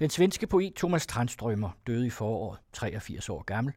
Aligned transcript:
Den 0.00 0.10
svenske 0.10 0.46
poet 0.46 0.74
Thomas 0.76 1.06
Tranströmer 1.06 1.70
døde 1.86 2.06
i 2.06 2.10
foråret, 2.10 2.58
83 2.72 3.28
år 3.28 3.42
gammel, 3.42 3.74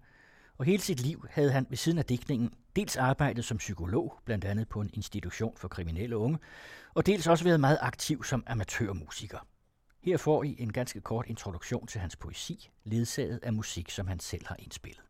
og 0.58 0.66
hele 0.66 0.84
sit 0.84 1.00
liv 1.00 1.26
havde 1.30 1.52
han 1.52 1.66
ved 1.70 1.78
siden 1.78 1.98
af 1.98 2.06
digtningen 2.06 2.54
dels 2.76 2.98
arbejdet 2.98 3.46
som 3.46 3.58
psykolog, 3.58 4.20
blandt 4.26 4.46
andet 4.46 4.70
på 4.70 4.82
en 4.82 4.90
institution 4.94 5.58
for 5.58 5.68
kriminelle 5.68 6.18
unge, 6.18 6.40
og 6.94 7.06
dels 7.06 7.28
også 7.28 7.44
været 7.44 7.60
meget 7.60 7.78
aktiv 7.82 8.24
som 8.24 8.44
amatørmusiker. 8.48 9.48
Her 10.04 10.18
får 10.18 10.44
I 10.44 10.56
en 10.60 10.74
ganske 10.74 11.02
kort 11.02 11.26
introduktion 11.28 11.88
til 11.88 12.02
hans 12.02 12.16
poesi, 12.16 12.70
ledsaget 12.84 13.40
af 13.44 13.54
musik, 13.54 13.90
som 13.90 14.08
han 14.08 14.20
selv 14.20 14.48
har 14.48 14.56
indspillet. 14.60 15.02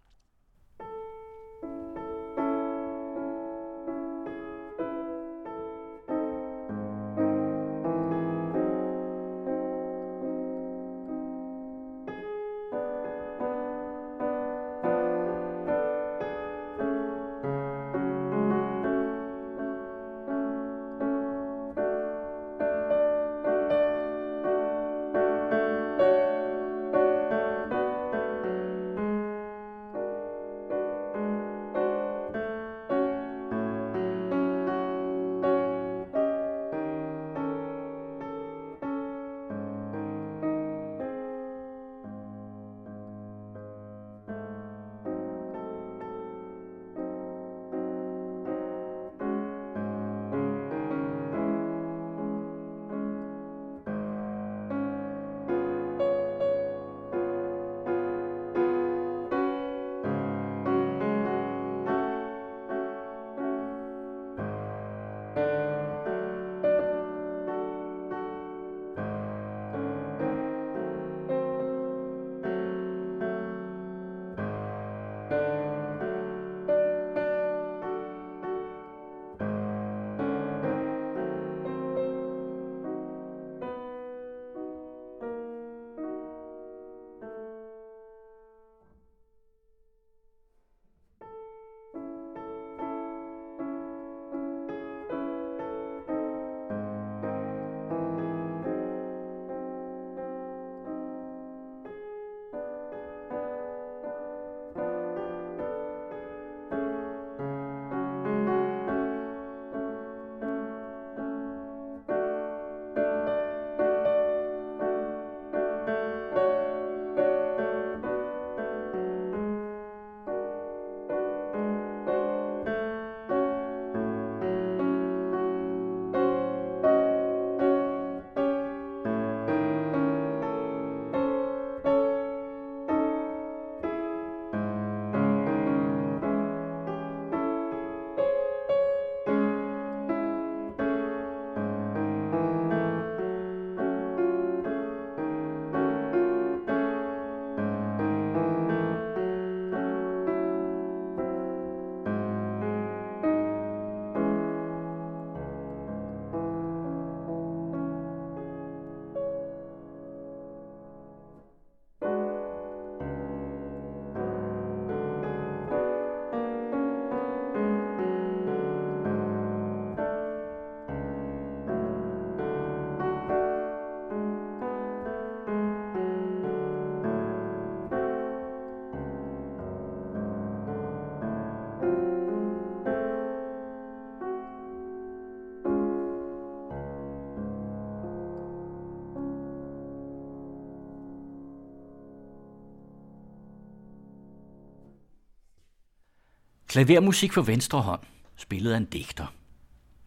Klavermusik 196.74 197.34
for 197.34 197.42
venstre 197.42 197.82
hånd, 197.82 198.02
spillet 198.36 198.74
af 198.74 198.78
en 198.78 198.86
digter. 198.86 199.26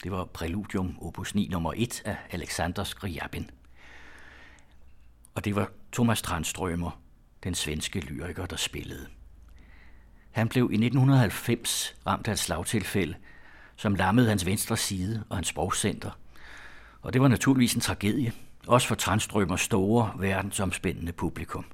Det 0.03 0.12
var 0.12 0.25
Preludium 0.25 0.99
opus 1.00 1.34
9 1.34 1.49
nummer 1.49 1.72
1 1.77 2.03
af 2.04 2.16
Alexander 2.31 2.84
Skriabin. 2.84 3.50
Og 5.34 5.44
det 5.44 5.56
var 5.56 5.71
Thomas 5.93 6.22
Tranströmer, 6.22 6.91
den 7.44 7.54
svenske 7.54 8.00
lyriker, 8.00 8.47
der 8.47 8.56
spillede. 8.56 9.06
Han 10.31 10.49
blev 10.49 10.62
i 10.72 10.75
1990 10.75 11.94
ramt 12.06 12.28
af 12.28 12.32
et 12.32 12.38
slagtilfælde, 12.38 13.15
som 13.77 13.94
lammede 13.94 14.28
hans 14.28 14.47
venstre 14.47 14.77
side 14.77 15.25
og 15.28 15.37
hans 15.37 15.48
sprogcenter. 15.48 16.10
Og 17.03 17.12
det 17.12 17.21
var 17.21 17.28
naturligvis 17.28 17.75
en 17.75 17.81
tragedie, 17.81 18.33
også 18.66 18.88
for 18.88 18.94
Tranströmers 18.94 19.65
store, 19.65 20.12
verdensomspændende 20.19 21.12
publikum. 21.12 21.65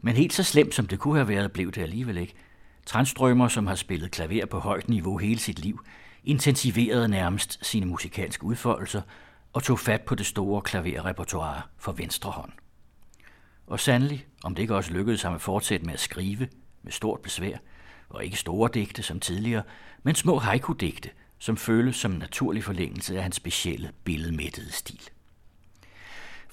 Men 0.00 0.16
helt 0.16 0.32
så 0.32 0.42
slemt 0.42 0.74
som 0.74 0.86
det 0.86 0.98
kunne 0.98 1.16
have 1.16 1.28
været, 1.28 1.52
blev 1.52 1.72
det 1.72 1.82
alligevel 1.82 2.16
ikke– 2.16 2.34
Tranströmer, 2.86 3.48
som 3.48 3.66
har 3.66 3.74
spillet 3.74 4.10
klaver 4.10 4.46
på 4.46 4.58
højt 4.58 4.88
niveau 4.88 5.18
hele 5.18 5.40
sit 5.40 5.58
liv, 5.58 5.84
intensiverede 6.24 7.08
nærmest 7.08 7.66
sine 7.66 7.86
musikalske 7.86 8.44
udfoldelser 8.44 9.02
og 9.52 9.62
tog 9.62 9.78
fat 9.78 10.02
på 10.02 10.14
det 10.14 10.26
store 10.26 10.62
klaverrepertoire 10.62 11.62
for 11.78 11.92
venstre 11.92 12.30
hånd. 12.30 12.52
Og 13.66 13.80
sandelig, 13.80 14.26
om 14.44 14.54
det 14.54 14.62
ikke 14.62 14.76
også 14.76 14.92
lykkedes 14.92 15.22
ham 15.22 15.34
at 15.34 15.40
fortsætte 15.40 15.86
med 15.86 15.94
at 15.94 16.00
skrive 16.00 16.48
med 16.82 16.92
stort 16.92 17.20
besvær, 17.20 17.56
og 18.08 18.24
ikke 18.24 18.36
store 18.36 18.70
digte 18.74 19.02
som 19.02 19.20
tidligere, 19.20 19.62
men 20.02 20.14
små 20.14 20.38
haiku-digte, 20.38 21.10
som 21.38 21.56
føles 21.56 21.96
som 21.96 22.12
en 22.12 22.18
naturlig 22.18 22.64
forlængelse 22.64 23.16
af 23.16 23.22
hans 23.22 23.36
specielle 23.36 23.90
billedmættede 24.04 24.72
stil. 24.72 25.10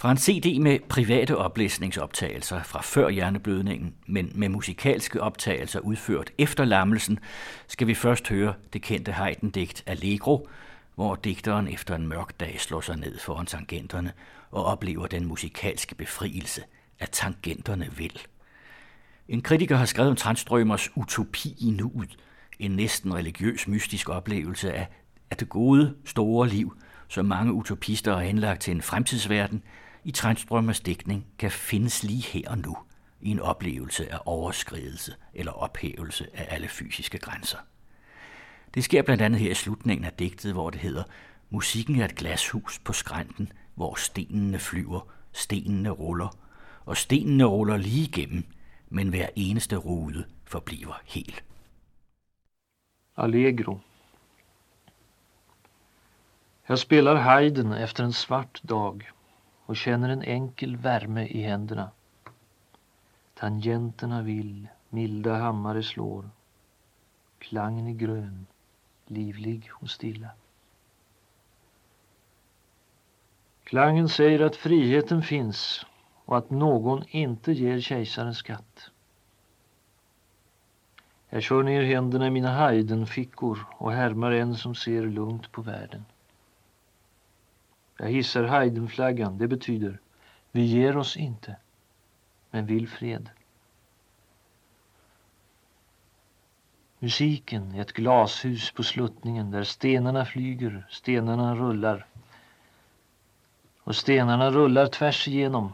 Fra 0.02 0.12
en 0.12 0.18
CD 0.18 0.60
med 0.62 0.80
private 0.90 1.38
oplæsningsoptagelser 1.38 2.64
fra 2.64 2.82
før 2.82 3.10
hjerneblødningen, 3.10 3.94
men 4.08 4.32
med 4.36 4.50
musikalske 4.50 5.22
optagelser 5.22 5.80
udført 5.80 6.32
efter 6.38 6.66
lammelsen, 6.66 7.20
skal 7.68 7.88
vi 7.88 7.94
først 7.94 8.30
høre 8.30 8.54
det 8.74 8.82
kendte 8.82 9.12
Haydn-digt 9.12 9.84
Allegro, 9.86 10.48
hvor 10.96 11.16
digteren 11.16 11.68
efter 11.68 11.96
en 11.96 12.08
mørk 12.08 12.40
dag 12.40 12.56
slår 12.60 12.82
sig 12.82 12.98
ned 12.98 13.20
foran 13.20 13.46
tangenterne 13.46 14.12
og 14.52 14.66
oplever 14.66 15.08
den 15.08 15.26
musikalske 15.26 15.96
befrielse, 15.96 16.62
at 17.00 17.10
tangenterne 17.12 17.90
vil. 17.98 18.22
En 19.28 19.42
kritiker 19.42 19.76
har 19.76 19.86
skrevet 19.86 20.10
om 20.10 20.16
Transtrømers 20.16 20.90
utopi 20.96 21.56
i 21.60 21.72
nuet, 21.72 22.18
en 22.60 22.72
næsten 22.72 23.14
religiøs 23.14 23.68
mystisk 23.68 24.10
oplevelse 24.10 24.74
af, 24.74 24.88
at 25.30 25.40
det 25.40 25.50
gode, 25.50 25.96
store 26.06 26.48
liv, 26.48 26.78
som 27.08 27.26
mange 27.26 27.54
utopister 27.54 28.14
har 28.14 28.24
henlagt 28.24 28.62
til 28.62 28.72
en 28.72 28.82
fremtidsverden, 28.82 29.64
i 30.04 30.12
Trænstrømmers 30.12 30.80
dækning 30.80 31.26
kan 31.38 31.52
findes 31.52 32.04
lige 32.04 32.24
her 32.24 32.50
og 32.50 32.58
nu 32.58 32.78
i 33.22 33.32
en 33.32 33.40
oplevelse 33.40 34.12
af 34.14 34.20
overskridelse 34.26 35.16
eller 35.34 35.52
ophævelse 35.52 36.28
af 36.34 36.48
alle 36.50 36.68
fysiske 36.68 37.18
grænser. 37.18 37.58
Det 38.74 38.84
sker 38.84 39.02
blandt 39.02 39.22
andet 39.22 39.40
her 39.42 39.52
i 39.52 39.54
slutningen 39.56 40.06
af 40.06 40.14
digtet, 40.14 40.54
hvor 40.54 40.70
det 40.70 40.82
hedder 40.82 41.04
Musikken 41.50 42.00
er 42.00 42.06
et 42.06 42.16
glashus 42.16 42.80
på 42.80 42.94
skrænten, 42.94 43.52
hvor 43.76 43.96
stenene 43.96 44.60
flyver, 44.60 45.08
stenene 45.32 45.90
ruller, 45.90 46.38
og 46.86 46.98
stenene 46.98 47.44
ruller 47.44 47.78
lige 47.78 48.04
igennem, 48.04 48.44
men 48.90 49.10
hver 49.10 49.28
eneste 49.36 49.76
rude 49.76 50.26
forbliver 50.46 51.02
helt. 51.06 51.44
Allegro 53.18 53.80
Jag 56.70 56.80
spelar 56.80 57.16
Haydn 57.16 57.74
efter 57.74 58.06
en 58.06 58.14
svart 58.14 58.62
dag 58.70 59.00
och 59.72 59.78
känner 59.78 60.10
en 60.10 60.24
enkel 60.24 60.78
värme 60.78 61.28
i 61.28 61.42
händerna. 61.42 61.92
Tangenterna 63.34 64.22
vill, 64.22 64.68
milda 64.90 65.36
hammare 65.36 65.84
slår. 65.84 66.30
Klangen 67.40 67.88
är 67.88 67.94
grön, 67.94 68.46
livlig 69.06 69.70
och 69.74 69.90
stilla. 69.90 70.30
Klangen 73.64 74.10
säger 74.10 74.40
att 74.40 74.56
friheten 74.56 75.24
finns 75.24 75.86
och 76.26 76.38
att 76.38 76.50
någon 76.50 77.04
inte 77.08 77.52
ger 77.52 77.80
kejsaren 77.80 78.36
skatt. 78.36 78.92
Jag 81.30 81.44
kör 81.44 81.64
ner 81.64 81.84
händerna 81.84 82.28
i 82.28 82.30
mina 82.30 82.52
Haydn-fickor 82.52 83.66
och 83.78 83.92
härmar 83.92 84.32
en 84.32 84.56
som 84.56 84.76
ser 84.76 85.02
lugnt 85.02 85.52
på 85.52 85.62
världen. 85.62 86.06
Jag 88.02 88.10
hissar 88.10 88.44
Heidenflaggan. 88.44 89.38
Det 89.38 89.48
betyder 89.48 90.00
vi 90.52 90.66
ger 90.66 90.98
oss 90.98 91.18
inte, 91.18 91.56
men 92.52 92.66
vill 92.66 92.88
fred. 92.88 93.30
Musiken 97.00 97.76
är 97.76 97.82
ett 97.82 97.94
glashus 97.94 98.72
på 98.72 98.84
sluttningen 98.84 99.52
där 99.52 99.64
stenarna 99.64 100.26
flyger, 100.26 100.88
stenarna 100.90 101.56
rullar. 101.56 102.06
Och 103.84 103.96
stenarna 103.96 104.52
rullar 104.52 104.88
tvärs 104.88 105.28
igenom, 105.28 105.74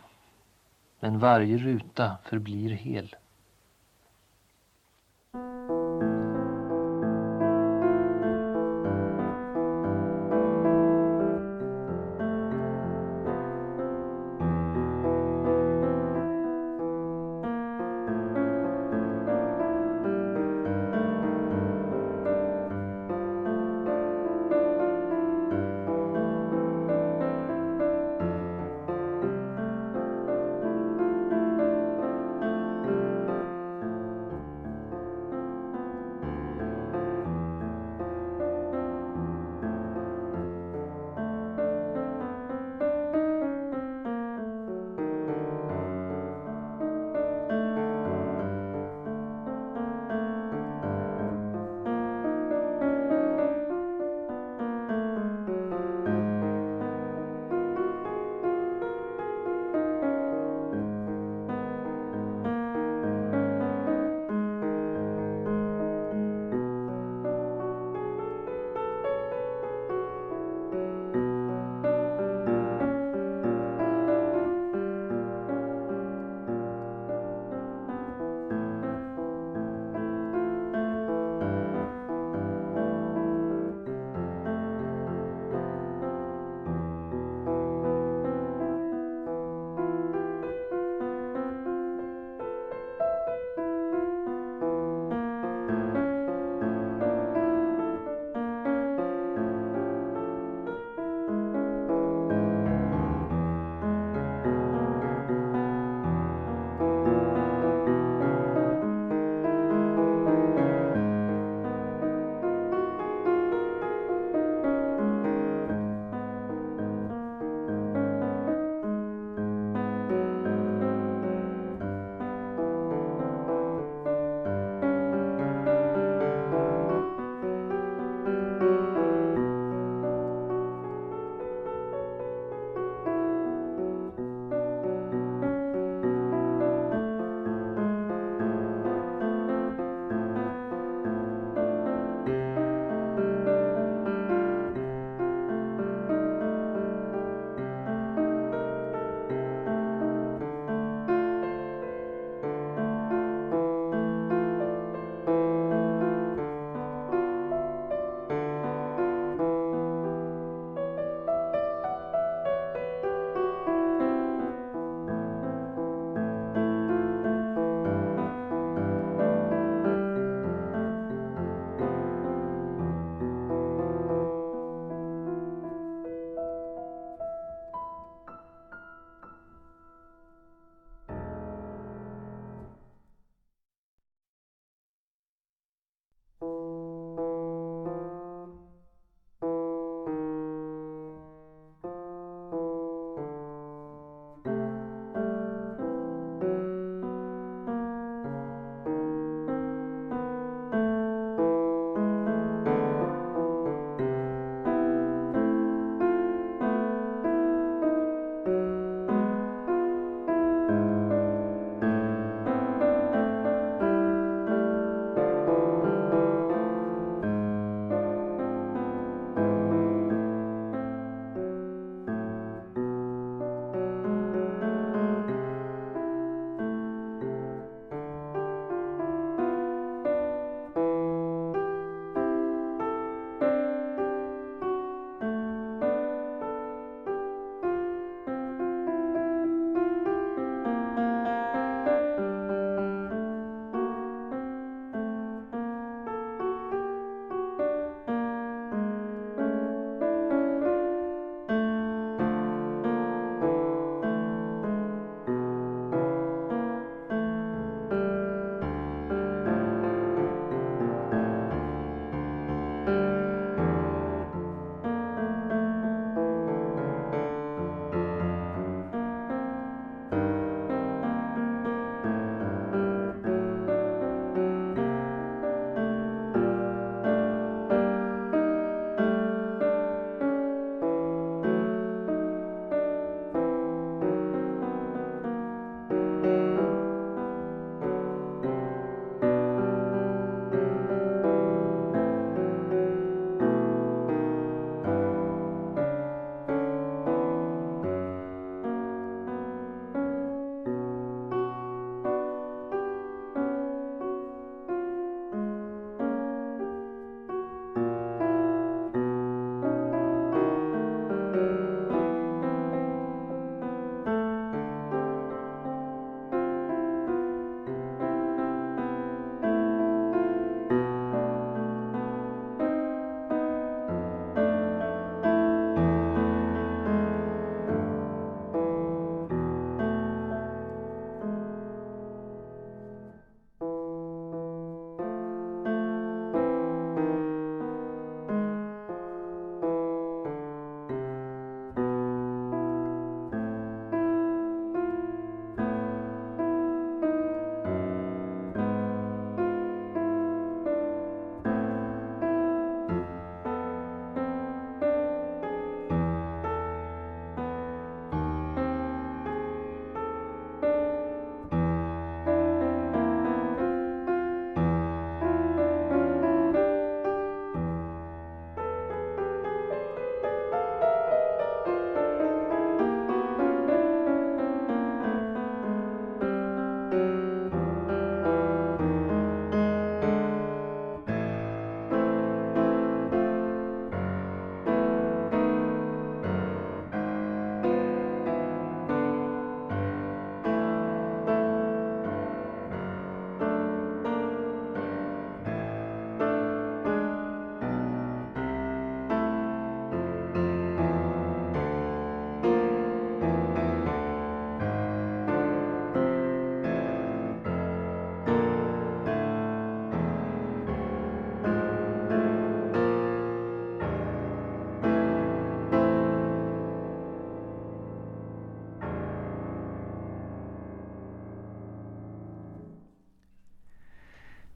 men 1.00 1.20
varje 1.20 1.58
ruta 1.58 2.18
förblir 2.24 2.70
hel. 2.70 3.16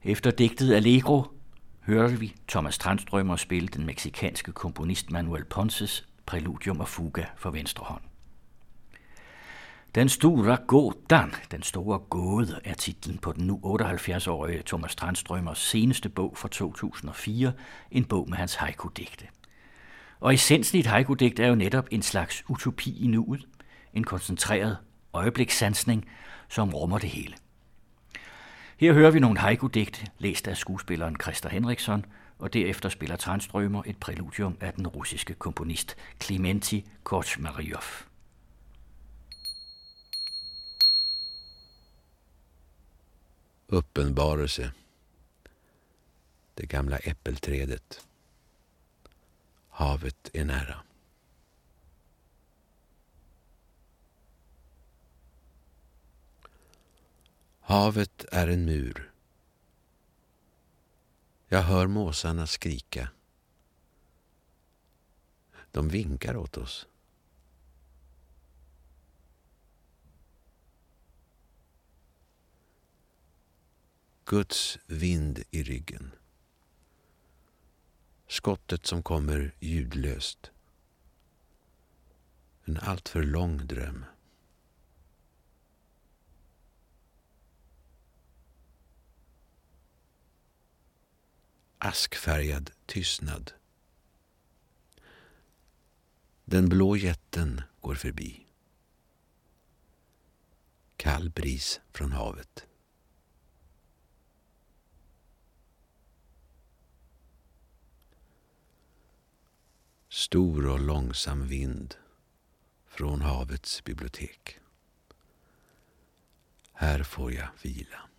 Efter 0.04 0.30
digtet 0.30 0.74
Allegro 0.74 1.24
hørte 1.80 2.18
vi 2.18 2.34
Thomas 2.48 2.78
Tranströmer 2.78 3.36
spille 3.36 3.68
den 3.68 3.86
meksikanske 3.86 4.52
komponist 4.52 5.10
Manuel 5.10 5.44
Ponces 5.44 6.06
Præludium 6.26 6.80
og 6.80 6.88
Fuga 6.88 7.24
for 7.36 7.50
venstre 7.50 7.84
hånd. 7.84 8.02
Den 9.94 10.08
store 10.08 10.56
gådan, 10.66 11.32
den 11.50 11.62
store 11.62 11.98
gåde, 11.98 12.60
er 12.64 12.74
titlen 12.74 13.18
på 13.18 13.32
den 13.32 13.46
nu 13.46 13.60
78-årige 13.64 14.62
Thomas 14.66 14.96
Tranströmers 15.02 15.54
seneste 15.54 16.08
bog 16.08 16.36
fra 16.36 16.48
2004, 16.48 17.52
en 17.90 18.04
bog 18.04 18.28
med 18.28 18.38
hans 18.38 18.54
haiku-digte. 18.54 19.26
Og 20.20 20.34
essensen 20.34 20.76
i 20.76 20.80
et 20.80 20.86
haiku-digt 20.86 21.40
er 21.40 21.48
jo 21.48 21.54
netop 21.54 21.88
en 21.90 22.02
slags 22.02 22.44
utopi 22.48 23.04
i 23.04 23.06
nuet, 23.06 23.46
en 23.94 24.04
koncentreret 24.04 24.76
øjeblikssansning, 25.12 26.04
som 26.48 26.74
rummer 26.74 26.98
det 26.98 27.10
hele. 27.10 27.34
Her 28.82 28.92
hører 28.92 29.10
vi 29.10 29.20
nogle 29.20 29.38
haiku-digte, 29.38 30.06
læst 30.18 30.48
af 30.48 30.56
skuespilleren 30.56 31.16
Christa 31.22 31.48
Henriksson, 31.48 32.04
og 32.38 32.52
derefter 32.52 32.88
spiller 32.88 33.16
Tranströmer 33.16 33.82
et 33.86 33.96
præludium 34.00 34.56
af 34.60 34.72
den 34.72 34.86
russiske 34.86 35.34
komponist 35.34 35.96
Klimenti 36.18 36.86
Korchmaryov. 37.02 37.82
Uppenbarelse. 43.68 44.70
Det 46.58 46.68
gamla 46.68 46.98
äppelträdet. 47.04 48.06
Havet 49.70 50.30
är 50.34 50.44
nära. 50.44 50.91
Havet 57.72 58.24
är 58.32 58.48
en 58.48 58.64
mur. 58.64 59.12
Jag 61.48 61.62
hör 61.62 61.86
måsarna 61.86 62.46
skrika. 62.46 63.08
De 65.70 65.88
vinkar 65.88 66.36
åt 66.36 66.56
oss. 66.56 66.86
Guds 74.24 74.78
vind 74.86 75.42
i 75.50 75.62
ryggen. 75.62 76.10
Skottet 78.28 78.86
som 78.86 79.02
kommer 79.02 79.54
ljudlöst. 79.60 80.50
En 82.64 82.78
alltför 82.78 83.22
lång 83.22 83.66
dröm. 83.66 84.04
Askfärgad 91.84 92.70
tystnad. 92.86 93.52
Den 96.44 96.68
blå 96.68 96.96
jätten 96.96 97.62
går 97.80 97.94
förbi. 97.94 98.46
Kall 100.96 101.30
bris 101.30 101.80
från 101.92 102.12
havet. 102.12 102.66
Stor 110.08 110.66
och 110.66 110.80
långsam 110.80 111.46
vind 111.48 111.94
från 112.86 113.20
havets 113.20 113.84
bibliotek. 113.84 114.58
Här 116.72 117.02
får 117.02 117.32
jag 117.32 117.48
vila. 117.62 118.11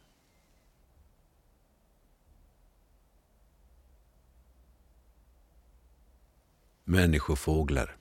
Människofåglar. 6.86 7.98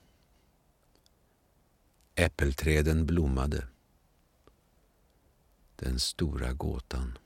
Äppelträden 2.15 3.07
blommade. 3.07 3.67
Den 5.77 5.99
stora 5.99 6.53
gåtan. 6.53 7.19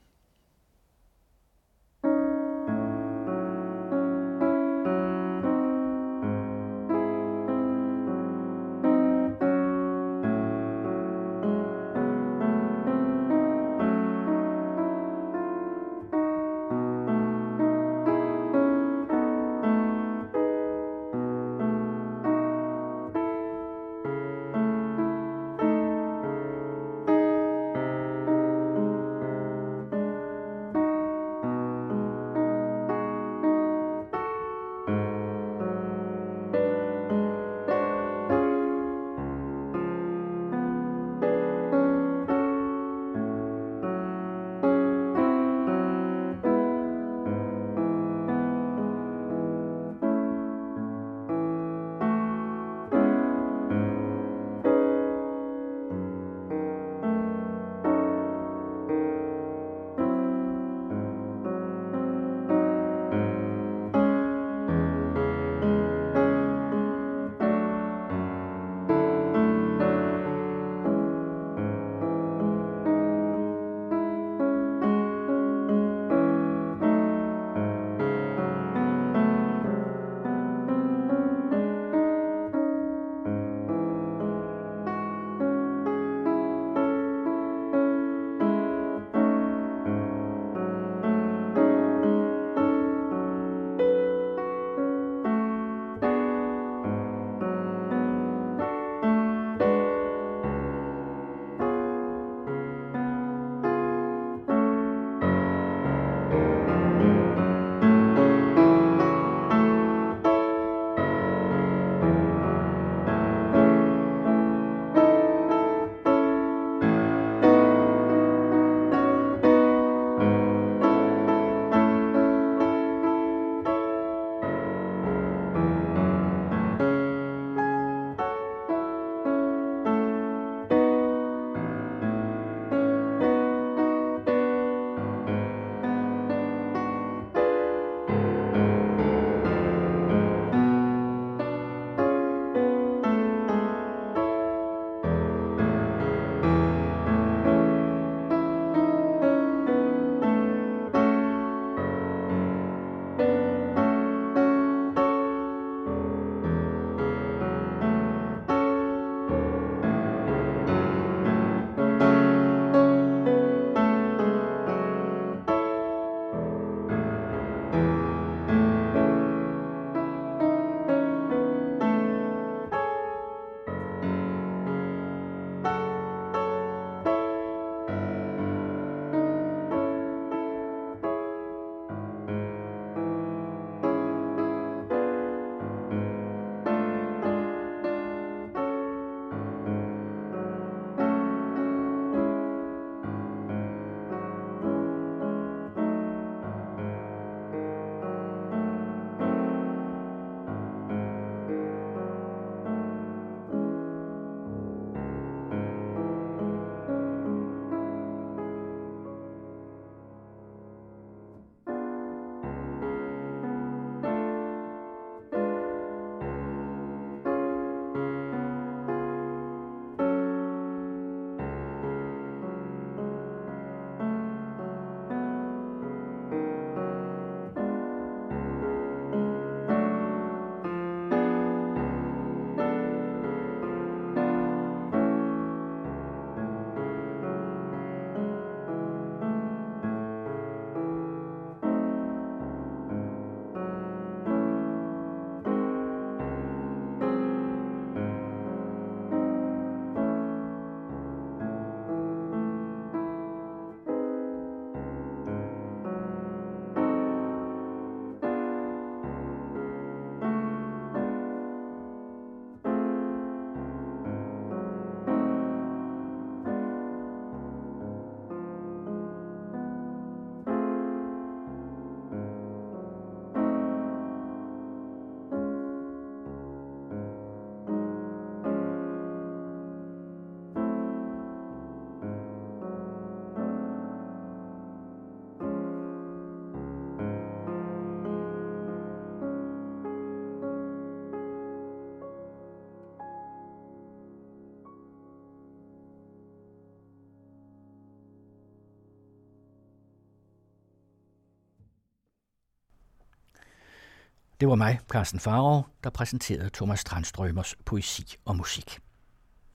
Det 304.39 304.47
var 304.47 304.55
mig, 304.55 304.79
Carsten 304.91 305.19
Farov, 305.19 305.67
der 305.83 305.89
præsenterede 305.89 306.49
Thomas 306.53 306.79
Strandstrømers 306.79 307.55
poesi 307.65 308.15
og 308.25 308.35
musik. 308.35 308.79